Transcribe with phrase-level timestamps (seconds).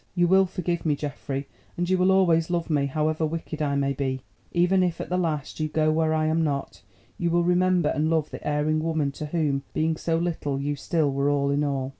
[0.15, 1.47] You will forgive me, Geoffrey,
[1.77, 5.15] and you will always love me, however wicked I may be; even if, at the
[5.19, 6.81] last, you go where I am not,
[7.19, 11.11] you will remember and love the erring woman to whom, being so little, you still
[11.11, 11.89] were all in all.